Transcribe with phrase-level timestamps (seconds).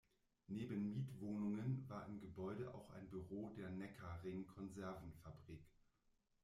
[0.47, 5.63] Neben Mietwohnungen war im Gebäude auch ein Büro der Neckarring-Konservenfabrik.